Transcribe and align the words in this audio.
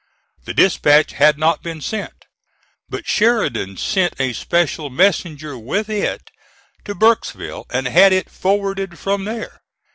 The 0.45 0.55
dispatch 0.55 1.11
had 1.11 1.37
not 1.37 1.61
been 1.61 1.79
sent, 1.79 2.25
but 2.89 3.05
Sheridan 3.05 3.77
sent 3.77 4.19
a 4.19 4.33
special 4.33 4.89
messenger 4.89 5.59
with 5.59 5.91
it 5.91 6.31
to 6.85 6.95
Burkesville 6.95 7.65
and 7.69 7.87
had 7.87 8.11
it 8.11 8.27
forwarded 8.27 8.97
from 8.97 9.25
there. 9.25 9.61